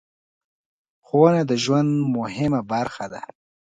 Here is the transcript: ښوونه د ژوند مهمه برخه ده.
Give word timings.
ښوونه 1.05 1.41
د 1.49 1.51
ژوند 1.63 1.91
مهمه 2.17 2.61
برخه 2.73 3.05
ده. 3.13 3.21